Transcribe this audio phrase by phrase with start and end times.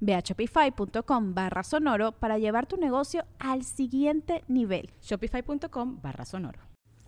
[0.00, 4.90] Ve a shopify.com barra sonoro para llevar tu negocio al siguiente nivel.
[5.02, 6.58] Shopify.com barra sonoro.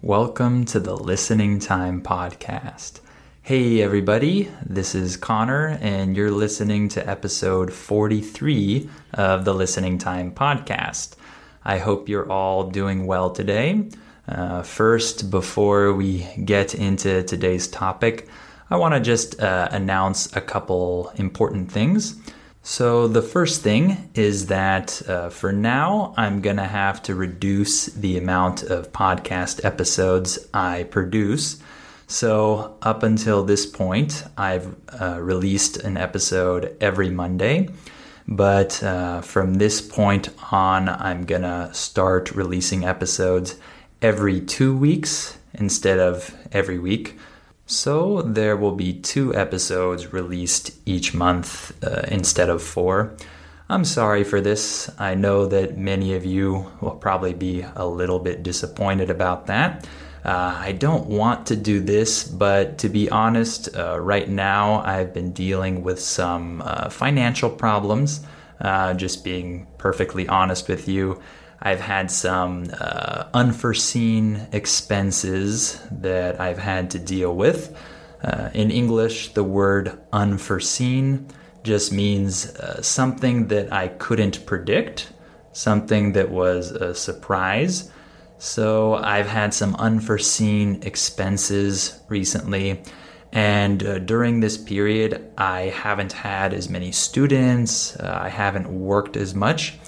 [0.03, 3.01] Welcome to the Listening Time Podcast.
[3.43, 10.33] Hey, everybody, this is Connor, and you're listening to episode 43 of the Listening Time
[10.33, 11.17] Podcast.
[11.65, 13.89] I hope you're all doing well today.
[14.29, 18.29] Uh, first, before we get into today's topic,
[18.71, 22.17] I want to just uh, announce a couple important things.
[22.63, 27.87] So, the first thing is that uh, for now, I'm going to have to reduce
[27.87, 31.63] the amount of podcast episodes I produce.
[32.07, 37.71] So, up until this point, I've uh, released an episode every Monday.
[38.29, 43.57] But uh, from this point on, I'm going to start releasing episodes
[44.03, 47.19] every two weeks instead of every week.
[47.71, 53.15] So there will be two episodes released each month uh, instead of four.
[53.69, 54.91] I'm sorry for this.
[54.99, 59.87] I know that many of you will probably be a little bit disappointed about that.
[60.25, 65.15] Uh, I don't want to do this, but to be honest, uh, right now I've
[65.15, 68.27] been dealing with some uh, financial problems.
[68.61, 71.23] Uh, just being perfectly honest with you,
[71.63, 77.77] I've had some uh, unforeseen expenses that I've had to deal with.
[78.23, 81.27] Uh, in English, the word unforeseen
[81.63, 85.13] just means uh, something that I couldn't predict,
[85.53, 87.91] something that was a surprise.
[88.39, 92.83] So I've had some unforeseen expenses recently.
[93.33, 99.17] And uh, during this period, I haven't had as many students, uh, I haven't worked
[99.17, 99.79] as much.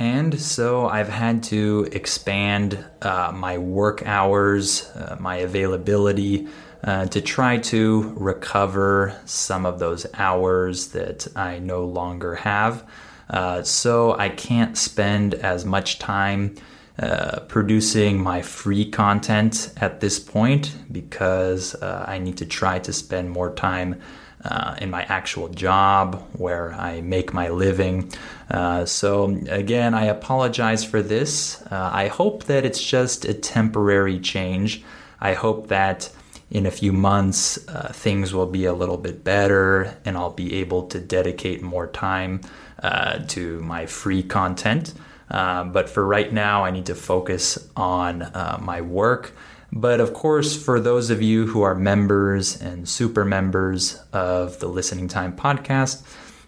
[0.00, 6.48] And so I've had to expand uh, my work hours, uh, my availability
[6.82, 12.88] uh, to try to recover some of those hours that I no longer have.
[13.28, 16.56] Uh, so I can't spend as much time
[16.98, 22.92] uh, producing my free content at this point because uh, I need to try to
[22.94, 24.00] spend more time
[24.44, 28.12] uh, in my actual job where I make my living.
[28.50, 31.62] Uh, so, again, I apologize for this.
[31.70, 34.82] Uh, I hope that it's just a temporary change.
[35.20, 36.10] I hope that
[36.50, 40.54] in a few months uh, things will be a little bit better and I'll be
[40.54, 42.40] able to dedicate more time
[42.82, 44.94] uh, to my free content.
[45.30, 48.18] Uh, but for right now, I need to focus on
[48.60, 49.32] my work.
[49.72, 54.66] But of course, for those of you who are members and super members of the
[54.66, 56.02] Listening Time podcast,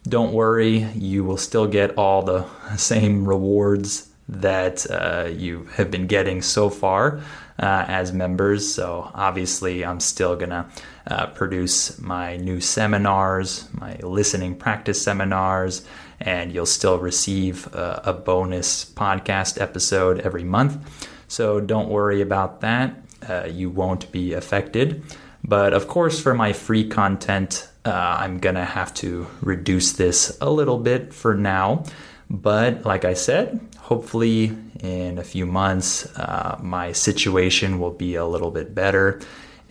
[0.08, 2.44] don't worry, you will still get all the
[2.76, 7.18] same rewards that uh, you have been getting so far
[7.60, 8.72] uh, as members.
[8.74, 10.66] So, obviously, I'm still going to
[11.06, 15.84] uh, produce my new seminars, my listening practice seminars,
[16.18, 21.08] and you'll still receive uh, a bonus podcast episode every month.
[21.28, 22.96] So, don't worry about that
[23.28, 25.02] uh, you won't be affected.
[25.44, 27.90] But of course, for my free content, uh,
[28.20, 31.84] I'm gonna have to reduce this a little bit for now.
[32.30, 38.24] But like I said, hopefully in a few months, uh, my situation will be a
[38.24, 39.20] little bit better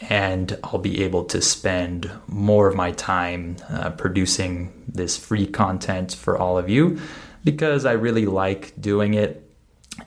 [0.09, 6.13] and I'll be able to spend more of my time uh, producing this free content
[6.13, 6.99] for all of you
[7.43, 9.50] because I really like doing it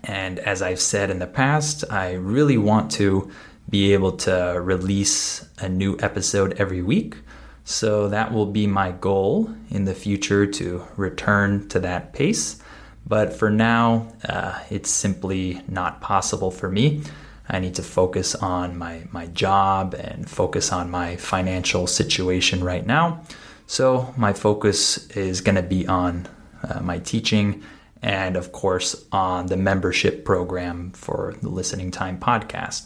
[0.03, 3.31] and as I've said in the past, I really want to
[3.69, 7.17] be able to release a new episode every week.
[7.65, 12.61] So that will be my goal in the future to return to that pace.
[13.07, 17.03] But for now, uh, it's simply not possible for me.
[17.49, 22.87] I need to focus on my, my job and focus on my financial situation right
[22.87, 23.23] now.
[23.67, 26.29] So my focus is going to be on
[26.63, 27.63] uh, my teaching
[28.05, 32.85] and of course on the membership program for the Listening Time podcast.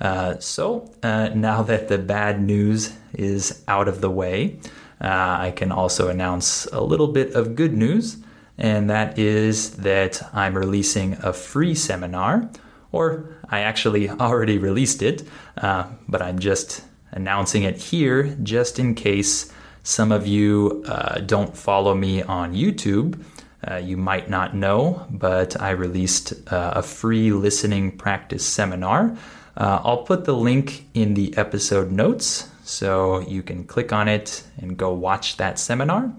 [0.00, 4.58] Uh, so uh, now that the bad news is out of the way,
[5.00, 8.18] uh, I can also announce a little bit of good news,
[8.58, 12.50] and that is that I'm releasing a free seminar,
[12.90, 15.22] or I actually already released it,
[15.58, 19.52] uh, but I'm just announcing it here just in case
[19.84, 23.22] some of you uh, don't follow me on YouTube.
[23.68, 29.16] Uh, you might not know, but I released uh, a free listening practice seminar.
[29.56, 34.44] Uh, I'll put the link in the episode notes so you can click on it
[34.58, 36.12] and go watch that seminar.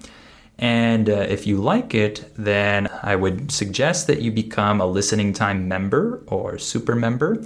[0.57, 5.33] And uh, if you like it, then I would suggest that you become a listening
[5.33, 7.43] time member or super member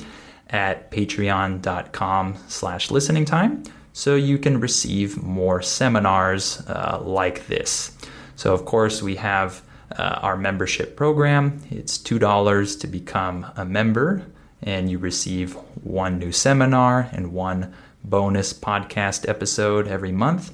[0.49, 3.63] at patreon.com slash listening time
[3.93, 7.97] so you can receive more seminars uh, like this.
[8.35, 9.61] So, of course, we have
[9.97, 11.61] uh, our membership program.
[11.69, 14.25] It's $2 to become a member,
[14.61, 15.53] and you receive
[15.83, 17.73] one new seminar and one
[18.03, 20.53] bonus podcast episode every month.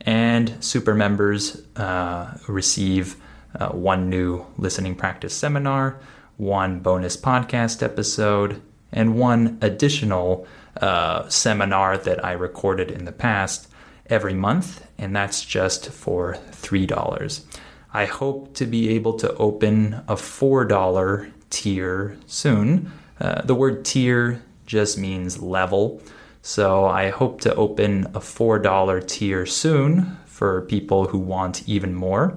[0.00, 3.16] And super members uh, receive
[3.58, 5.98] uh, one new listening practice seminar,
[6.36, 8.62] one bonus podcast episode,
[8.92, 10.46] and one additional
[10.80, 13.68] uh, seminar that I recorded in the past
[14.08, 17.44] every month, and that's just for $3.
[17.96, 22.92] I hope to be able to open a $4 tier soon.
[23.18, 26.02] Uh, the word tier just means level.
[26.42, 32.36] So I hope to open a $4 tier soon for people who want even more.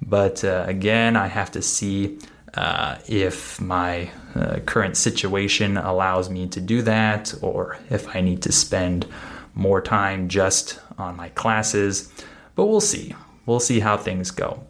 [0.00, 2.20] But uh, again, I have to see
[2.54, 8.42] uh, if my uh, current situation allows me to do that or if I need
[8.42, 9.08] to spend
[9.56, 12.12] more time just on my classes.
[12.54, 13.16] But we'll see.
[13.46, 14.62] We'll see how things go.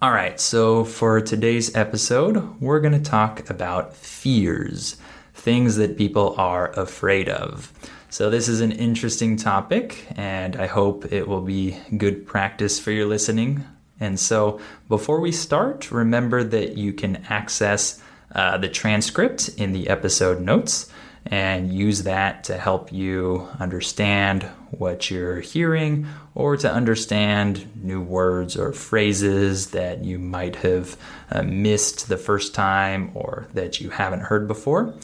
[0.00, 4.96] All right, so for today's episode, we're going to talk about fears,
[5.34, 7.72] things that people are afraid of.
[8.08, 12.90] So, this is an interesting topic, and I hope it will be good practice for
[12.90, 13.64] your listening.
[14.00, 18.02] And so, before we start, remember that you can access
[18.34, 20.90] uh, the transcript in the episode notes
[21.26, 28.56] and use that to help you understand what you're hearing or to understand new words
[28.56, 30.96] or phrases that you might have
[31.30, 34.94] uh, missed the first time or that you haven't heard before.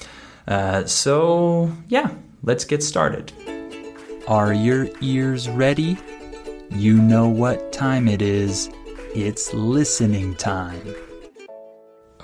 [0.47, 3.33] Uh, so, yeah, let's get started.
[4.29, 5.97] Are your ears ready?
[6.71, 8.71] You know what time it is.
[9.15, 10.95] It's listening time.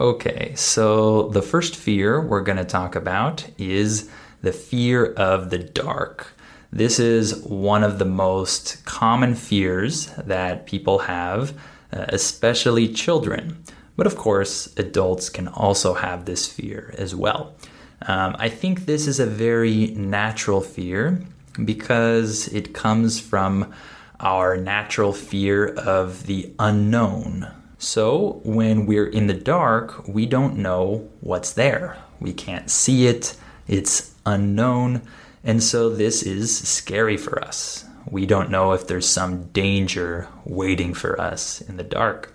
[0.01, 4.09] Okay, so the first fear we're going to talk about is
[4.43, 6.35] the fear of the dark.
[6.71, 11.53] This is one of the most common fears that people have,
[11.93, 13.65] uh, especially children.
[13.97, 17.55] But of course, adults can also have this fear as well.
[18.03, 21.21] Um, I think this is a very natural fear
[21.65, 23.75] because it comes from
[24.21, 27.49] our natural fear of the unknown,
[27.79, 31.97] so when we're in the dark, we don't know what's there.
[32.21, 33.37] We can't see it,
[33.69, 35.03] it's unknown,
[35.45, 37.85] and so this is scary for us.
[38.11, 42.35] We don't know if there's some danger waiting for us in the dark.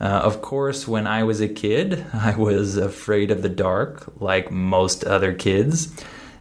[0.00, 4.50] Uh, of course, when I was a kid, I was afraid of the dark, like
[4.50, 5.94] most other kids.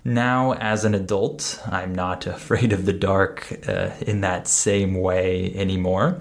[0.03, 5.53] Now, as an adult, I'm not afraid of the dark uh, in that same way
[5.55, 6.19] anymore.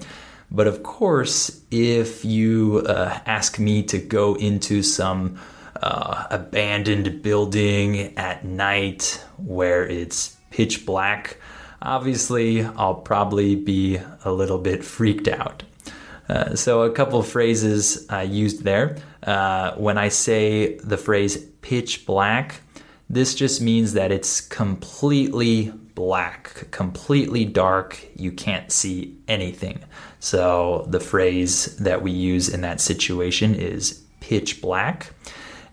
[0.55, 5.41] But of course, if you uh, ask me to go into some
[5.83, 11.39] uh, abandoned building at night where it's pitch black,
[11.81, 15.63] obviously I'll probably be a little bit freaked out.
[16.29, 18.99] Uh, so, a couple phrases I used there.
[19.23, 22.61] Uh, when I say the phrase pitch black,
[23.09, 27.99] this just means that it's completely black, completely dark.
[28.17, 29.85] You can't see anything.
[30.21, 35.13] So the phrase that we use in that situation is pitch black.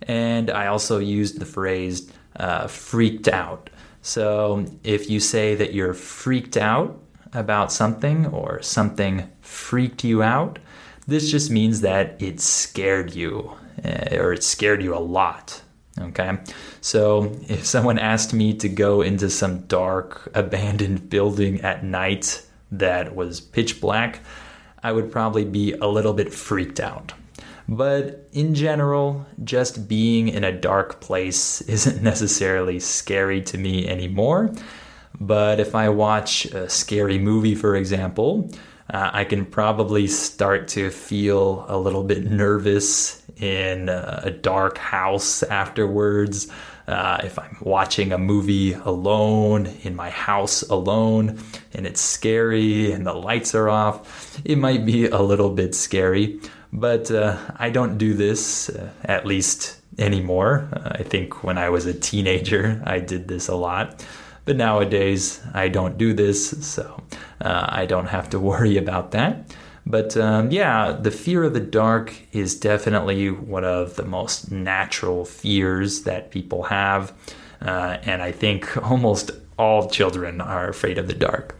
[0.04, 3.70] And I also used the phrase uh, freaked out.
[4.02, 7.02] So if you say that you're freaked out
[7.34, 10.60] about something or something freaked you out,
[11.08, 13.52] this just means that it scared you
[13.84, 15.62] uh, or it scared you a lot.
[16.00, 16.38] Okay.
[16.82, 23.16] So if someone asked me to go into some dark, abandoned building at night that
[23.16, 24.22] was pitch black,
[24.82, 27.14] I would probably be a little bit freaked out.
[27.68, 34.52] But in general, just being in a dark place isn't necessarily scary to me anymore.
[35.20, 38.50] But if I watch a scary movie, for example,
[38.92, 45.44] uh, I can probably start to feel a little bit nervous in a dark house
[45.44, 46.48] afterwards.
[46.88, 51.38] Uh, if I'm watching a movie alone in my house alone
[51.74, 56.40] and it's scary and the lights are off, it might be a little bit scary.
[56.74, 60.68] But uh, I don't do this, uh, at least anymore.
[60.74, 64.06] Uh, I think when I was a teenager, I did this a lot.
[64.46, 67.04] But nowadays, I don't do this, so
[67.42, 69.56] uh, I don't have to worry about that.
[69.90, 75.26] But um, yeah, the fear of the dark is definitely one of the most natural
[75.26, 77.12] fears that people have.
[77.60, 81.56] Uh, and I think almost all children are afraid of the dark.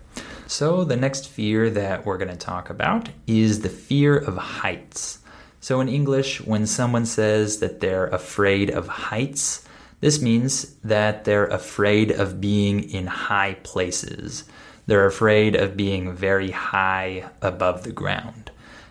[0.46, 5.20] So, the next fear that we're going to talk about is the fear of heights.
[5.60, 9.64] So, in English, when someone says that they're afraid of heights,
[10.00, 14.46] this means that they're afraid of being in high places.
[14.90, 18.50] They're afraid of being very high above the ground.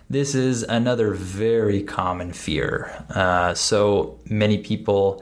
[0.09, 3.03] This is another very common fear.
[3.09, 5.21] Uh, so many people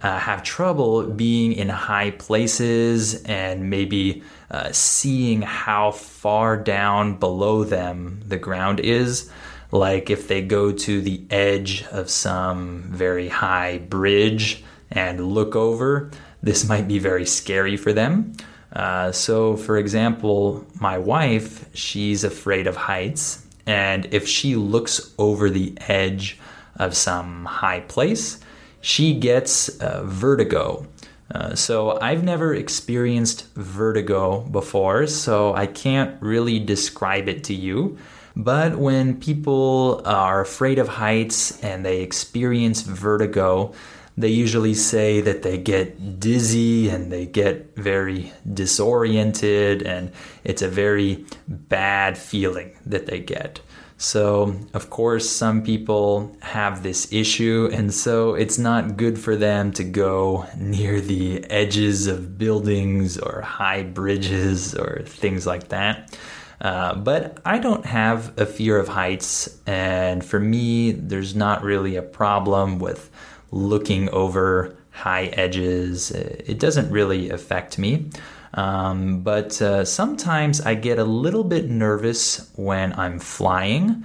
[0.00, 7.62] uh, have trouble being in high places and maybe uh, seeing how far down below
[7.62, 9.30] them the ground is.
[9.70, 16.10] Like if they go to the edge of some very high bridge and look over,
[16.42, 18.32] this might be very scary for them.
[18.76, 25.48] Uh, so, for example, my wife, she's afraid of heights, and if she looks over
[25.48, 26.38] the edge
[26.76, 28.38] of some high place,
[28.82, 30.86] she gets uh, vertigo.
[31.34, 37.96] Uh, so, I've never experienced vertigo before, so I can't really describe it to you.
[38.36, 43.72] But when people are afraid of heights and they experience vertigo,
[44.16, 50.10] they usually say that they get dizzy and they get very disoriented, and
[50.44, 53.60] it's a very bad feeling that they get.
[53.98, 59.72] So, of course, some people have this issue, and so it's not good for them
[59.72, 66.18] to go near the edges of buildings or high bridges or things like that.
[66.60, 71.96] Uh, but I don't have a fear of heights, and for me, there's not really
[71.96, 73.10] a problem with
[73.50, 76.10] looking over high edges.
[76.10, 78.10] It doesn't really affect me.
[78.54, 84.04] Um, but uh, sometimes I get a little bit nervous when I'm flying,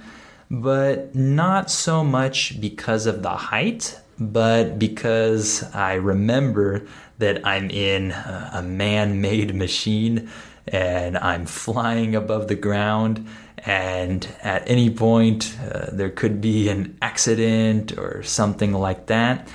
[0.50, 6.86] but not so much because of the height, but because I remember
[7.18, 10.28] that I'm in a man made machine
[10.68, 13.26] and I'm flying above the ground
[13.58, 19.48] and at any point uh, there could be an accident or something like that.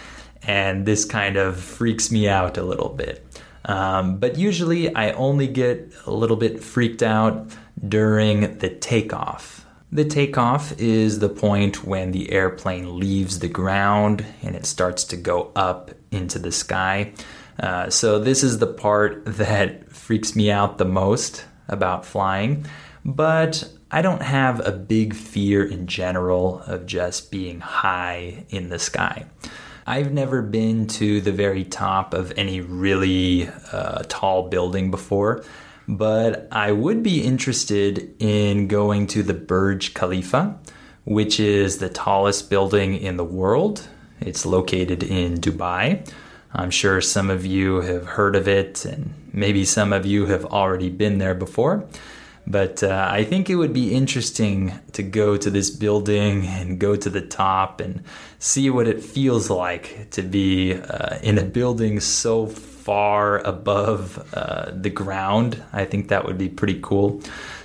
[0.43, 3.23] And this kind of freaks me out a little bit.
[3.65, 7.51] Um, but usually i only get a little bit freaked out
[7.85, 9.65] during the takeoff.
[9.91, 15.17] The takeoff is the point when the airplane leaves the ground and it starts to
[15.17, 17.13] go up into the sky.
[17.59, 22.65] Uh, so this is the part that freaks me out the most about flying.
[23.03, 28.79] But I don't have a big fear in general of just being high in the
[28.79, 29.25] sky.
[29.85, 35.45] I've never been to the very top of any really uh, tall building before,
[35.87, 40.59] but I would be interested in going to the Burj Khalifa,
[41.05, 43.87] which is the tallest building in the world.
[44.19, 46.05] It's located in Dubai.
[46.53, 50.43] I'm sure some of you have heard of it, and maybe some of you have
[50.45, 51.87] already been there before.
[52.49, 56.95] But uh, I think it would be interesting to go to this building and go
[56.95, 58.03] to the top and
[58.39, 64.71] see what it feels like to be uh, in a building so far above uh,
[64.71, 65.61] the ground.
[65.73, 67.21] I think that would be pretty cool.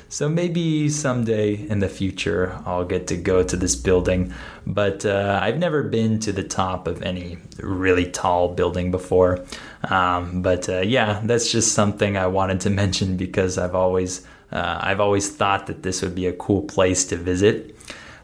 [0.09, 4.35] So maybe someday in the future I'll get to go to this building.
[4.67, 9.45] But uh, I've never been to the top of any really tall building before.
[9.89, 14.79] Um, but uh, yeah, that's just something I wanted to mention because I've always uh,
[14.81, 17.77] I've always thought that this would be a cool place to visit.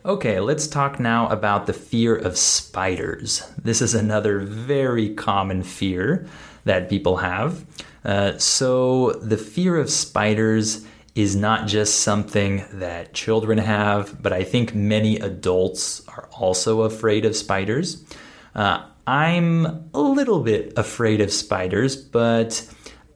[0.05, 3.43] Okay, let's talk now about the fear of spiders.
[3.63, 6.27] This is another very common fear
[6.65, 7.65] that people have.
[8.05, 14.45] Uh, so, the fear of spiders is not just something that children have, but I
[14.45, 18.05] think many adults are also afraid of spiders.
[18.55, 22.65] Uh, I'm a little bit afraid of spiders, but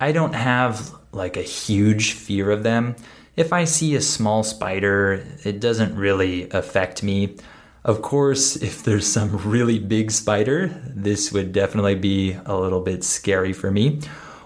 [0.00, 2.96] I don't have like a huge fear of them.
[3.36, 7.36] If I see a small spider, it doesn't really affect me.
[7.84, 13.04] Of course, if there's some really big spider, this would definitely be a little bit
[13.04, 14.00] scary for me.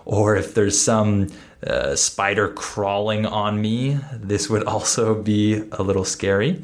[0.05, 1.29] Or if there's some
[1.67, 6.63] uh, spider crawling on me, this would also be a little scary.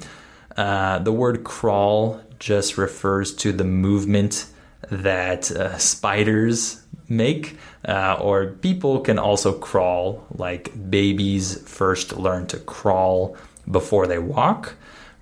[0.57, 4.47] Uh, the word crawl just refers to the movement
[4.91, 6.82] that uh, spiders
[7.13, 13.37] make, uh, or people can also crawl, like babies first learn to crawl
[13.71, 14.75] before they walk,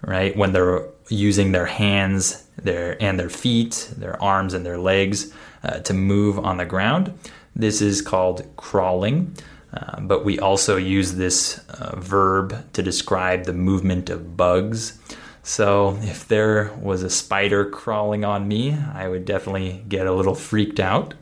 [0.03, 0.37] right?
[0.37, 5.33] When they're using their hands their, and their feet, their arms and their legs
[5.63, 7.13] uh, to move on the ground.
[7.57, 9.35] This is called crawling.
[9.73, 14.99] Uh, but we also use this uh, verb to describe the movement of bugs.
[15.43, 20.35] So if there was a spider crawling on me, I would definitely get a little
[20.35, 21.15] freaked out.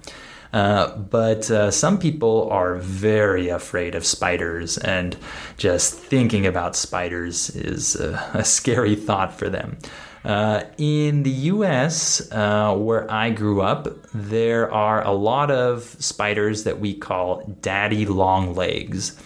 [0.52, 5.16] Uh, but uh, some people are very afraid of spiders, and
[5.56, 9.78] just thinking about spiders is a, a scary thought for them.
[10.24, 16.64] Uh, in the US, uh, where I grew up, there are a lot of spiders
[16.64, 19.16] that we call daddy long legs.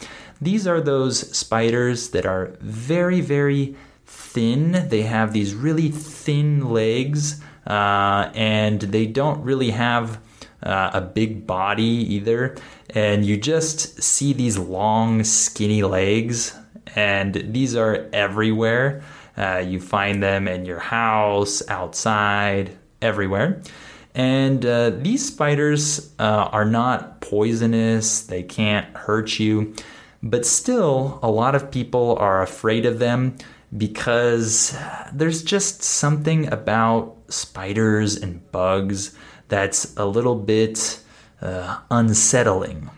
[0.40, 3.74] These are those spiders that are very, very
[4.06, 4.88] thin.
[4.88, 10.20] They have these really thin legs, uh, and they don't really have
[10.62, 11.82] uh, a big body
[12.14, 12.56] either.
[12.90, 16.56] And you just see these long, skinny legs,
[16.94, 19.02] and these are everywhere.
[19.36, 23.62] Uh, you find them in your house, outside, everywhere.
[24.14, 29.74] And uh, these spiders uh, are not poisonous, they can't hurt you,
[30.22, 33.36] but still, a lot of people are afraid of them
[33.76, 34.76] because
[35.12, 39.16] there's just something about spiders and bugs
[39.52, 40.98] that's a little bit
[41.42, 42.88] uh, unsettling.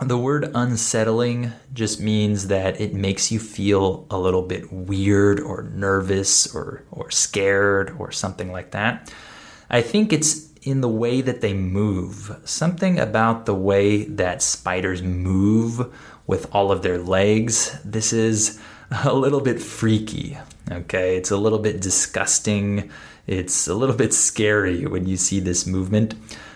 [0.00, 5.62] The word unsettling just means that it makes you feel a little bit weird or
[5.62, 9.10] nervous or, or scared or something like that.
[9.70, 12.38] I think it's in the way that they move.
[12.44, 15.90] Something about the way that spiders move
[16.26, 17.78] with all of their legs.
[17.82, 20.36] This is a little bit freaky,
[20.70, 21.16] okay?
[21.16, 22.90] It's a little bit disgusting.
[23.28, 26.14] It's a little bit scary when you see this movement.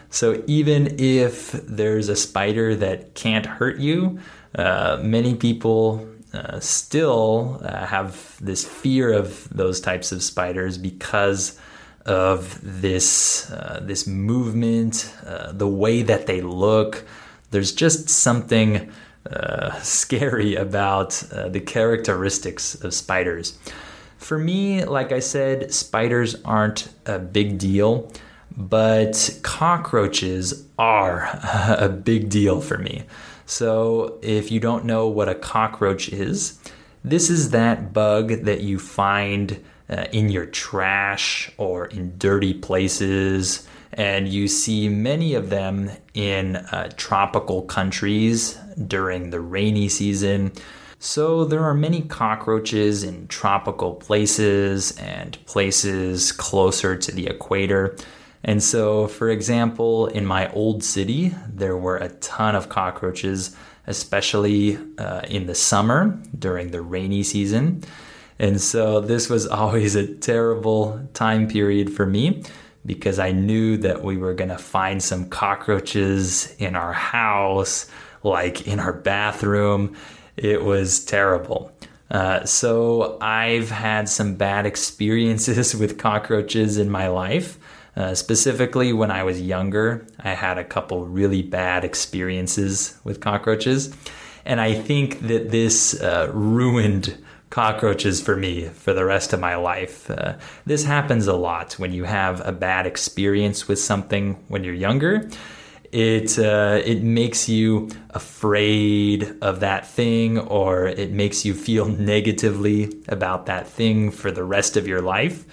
[0.09, 4.21] So even if there's a spider that can't hurt you,
[4.55, 11.59] uh, many people uh, still uh, have this fear of those types of spiders because
[12.07, 17.05] of this uh, this movement, uh, the way that they look.
[17.51, 18.91] There's just something
[19.31, 23.59] uh, scary about the characteristics of spiders.
[24.23, 28.11] For me, like I said, spiders aren't a big deal
[28.57, 31.29] but cockroaches are
[31.79, 33.05] a big deal for me.
[33.47, 36.59] So, if you don't know what a cockroach is,
[37.05, 43.67] this is that bug that you find uh, in your trash or in dirty places,
[43.93, 48.55] and you see many of them in uh, tropical countries
[48.87, 50.53] during the rainy season.
[51.05, 57.97] So, there are many cockroaches in tropical places and places closer to the equator.
[58.45, 63.57] And so, for example, in my old city, there were a ton of cockroaches,
[63.89, 67.83] especially uh, in the summer during the rainy season.
[68.39, 72.45] And so, this was always a terrible time period for me
[72.87, 77.91] because I knew that we were going to find some cockroaches in our house,
[78.23, 79.97] like in our bathroom.
[80.37, 81.73] It was terrible.
[82.11, 87.59] Uh, so, I've had some bad experiences with cockroaches in my life.
[87.97, 93.95] Uh, specifically, when I was younger, I had a couple really bad experiences with cockroaches.
[94.45, 97.17] And I think that this uh, ruined
[97.53, 100.11] cockroaches for me for the rest of my life.
[100.11, 104.73] Uh, this happens a lot when you have a bad experience with something when you're
[104.73, 105.29] younger.
[105.93, 112.91] It uh, it makes you afraid of that thing, or it makes you feel negatively
[113.09, 115.45] about that thing for the rest of your life.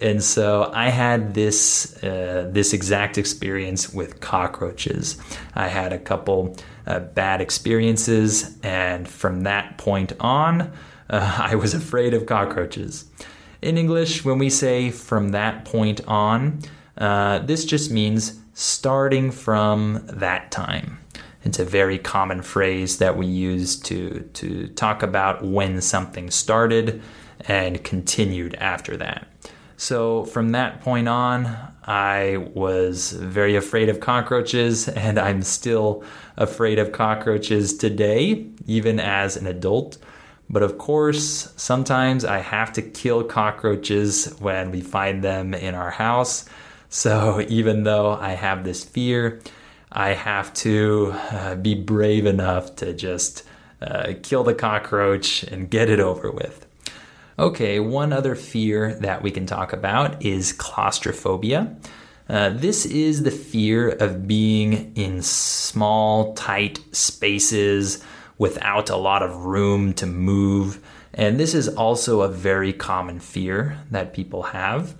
[0.00, 5.18] And so I had this uh, this exact experience with cockroaches.
[5.54, 10.72] I had a couple uh, bad experiences, and from that point on,
[11.10, 13.06] uh, I was afraid of cockroaches.
[13.60, 16.60] In English, when we say from that point on,
[16.96, 20.98] uh, this just means starting from that time.
[21.42, 27.02] It's a very common phrase that we use to, to talk about when something started
[27.48, 29.26] and continued after that.
[29.76, 36.04] So from that point on, I was very afraid of cockroaches, and I'm still
[36.36, 39.96] afraid of cockroaches today, even as an adult.
[40.50, 45.90] But of course, sometimes I have to kill cockroaches when we find them in our
[45.90, 46.44] house.
[46.90, 49.40] So even though I have this fear,
[49.92, 53.44] I have to uh, be brave enough to just
[53.80, 56.66] uh, kill the cockroach and get it over with.
[57.38, 61.76] Okay, one other fear that we can talk about is claustrophobia.
[62.28, 68.04] Uh, this is the fear of being in small, tight spaces
[68.36, 70.84] without a lot of room to move.
[71.14, 74.94] And this is also a very common fear that people have.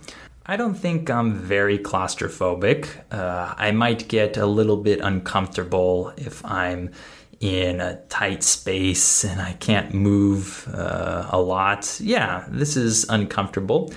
[0.45, 2.87] I don't think I'm very claustrophobic.
[3.11, 6.91] Uh, I might get a little bit uncomfortable if I'm
[7.39, 11.99] in a tight space and I can't move uh, a lot.
[12.01, 13.91] Yeah, this is uncomfortable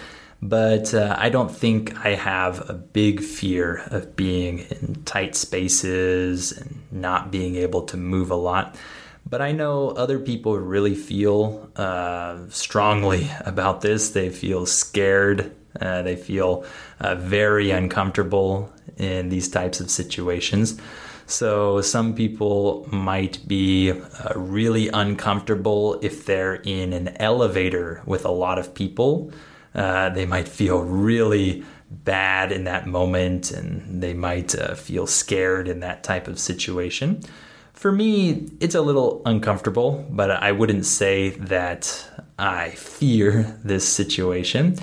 [0.45, 6.53] but uh, I don't think I have a big fear of being in tight spaces
[6.53, 8.77] and not being able to move a lot.
[9.27, 14.11] But I know other people really feel uh, strongly about this.
[14.11, 15.51] They feel scared.
[15.81, 16.65] Uh, they feel
[17.01, 20.81] uh, very uncomfortable in these types of situations.
[21.27, 28.31] So, some people might be uh, really uncomfortable if they're in an elevator with a
[28.31, 29.33] lot of people
[29.75, 35.69] uh, they might feel really bad in that moment and they might uh, feel scared
[35.69, 37.21] in that type of situation.
[37.73, 42.09] For me, it's a little uncomfortable, but I wouldn't say that
[42.39, 44.79] I fear this situation.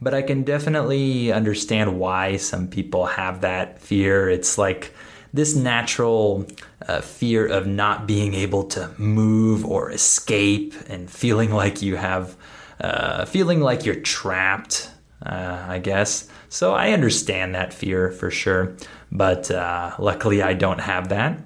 [0.00, 4.28] But I can definitely understand why some people have that fear.
[4.28, 4.94] It's like
[5.32, 6.46] this natural
[6.86, 12.36] uh, fear of not being able to move or escape and feeling like you have
[12.80, 14.90] uh, feeling like you're trapped,
[15.24, 16.28] uh, I guess.
[16.48, 18.76] So I understand that fear for sure,
[19.10, 21.40] but uh, luckily I don't have that.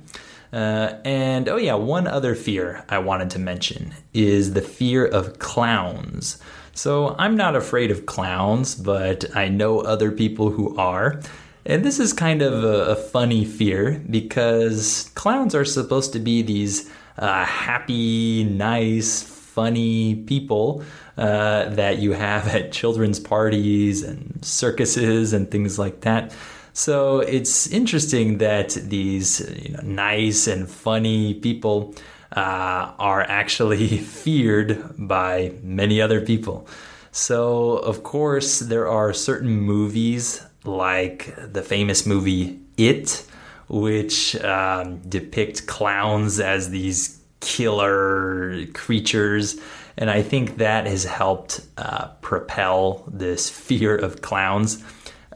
[0.52, 5.38] Uh, and oh, yeah, one other fear I wanted to mention is the fear of
[5.38, 6.42] clowns.
[6.72, 11.20] So I'm not afraid of clowns, but I know other people who are.
[11.66, 16.42] And this is kind of a, a funny fear because clowns are supposed to be
[16.42, 20.82] these uh, happy, nice, funny people
[21.18, 26.32] uh, that you have at children's parties and circuses and things like that.
[26.72, 31.94] So it's interesting that these you know, nice and funny people
[32.36, 36.66] uh, are actually feared by many other people.
[37.12, 43.26] So, of course, there are certain movies like the famous movie It,
[43.68, 49.58] which um, depict clowns as these killer creatures
[50.00, 54.82] and I think that has helped uh, propel this fear of clowns.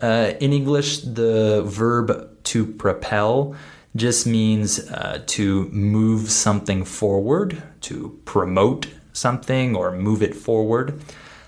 [0.00, 3.54] Uh, in English, the verb to propel
[3.96, 11.00] just means uh, to move something forward, to promote something or move it forward.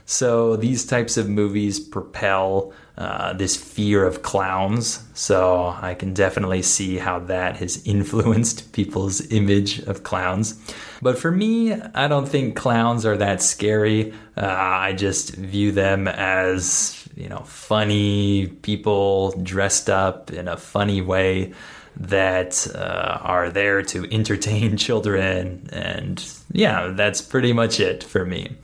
[0.04, 5.04] So these types of movies propel uh, this fear of clowns.
[5.14, 10.54] So I can definitely see how that has influenced people's image of clowns.
[11.02, 14.12] But for me, I don't think clowns are that scary.
[14.36, 21.02] Uh, I just view them as, you know, funny people dressed up in a funny
[21.02, 21.52] way
[21.96, 25.68] that uh, are there to entertain children.
[25.72, 28.56] And yeah, that's pretty much it for me.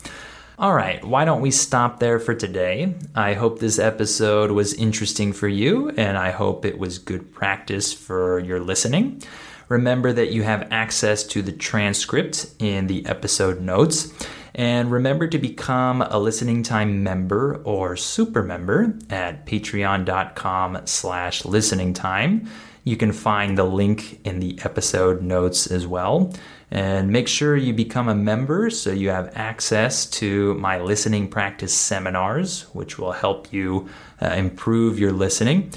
[0.59, 2.95] All right, why don't we stop there for today?
[3.15, 7.93] I hope this episode was interesting for you, and I hope it was good practice
[7.93, 9.23] for your listening.
[9.69, 14.13] Remember that you have access to the transcript in the episode notes.
[14.55, 21.95] And remember to become a listening time member or super member at patreon.com slash listening
[21.95, 22.51] time.
[22.85, 26.33] You can find the link in the episode notes as well.
[26.71, 31.75] And make sure you become a member so you have access to my listening practice
[31.75, 33.89] seminars, which will help you
[34.21, 35.71] uh, improve your listening.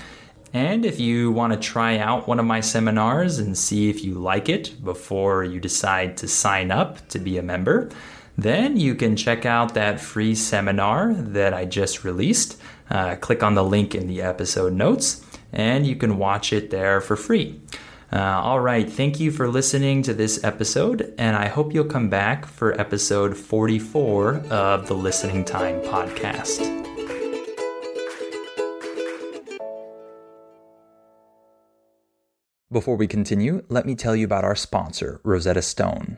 [0.54, 4.14] And if you want to try out one of my seminars and see if you
[4.14, 7.90] like it before you decide to sign up to be a member,
[8.38, 12.58] then you can check out that free seminar that I just released.
[12.90, 17.02] Uh, click on the link in the episode notes and you can watch it there
[17.02, 17.60] for free.
[18.14, 22.10] Uh, all right, thank you for listening to this episode, and I hope you'll come
[22.10, 26.86] back for episode 44 of the Listening Time podcast.
[32.72, 36.18] Before we continue, let me tell you about our sponsor, Rosetta Stone.